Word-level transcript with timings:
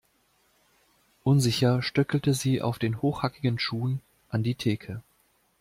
Unsicher 1.23 1.83
stöckelte 1.83 2.33
sie 2.33 2.63
auf 2.63 2.79
den 2.79 3.03
hochhackigen 3.03 3.59
Schuhen 3.59 4.01
an 4.29 4.41
die 4.41 4.55
Theke. 4.55 5.03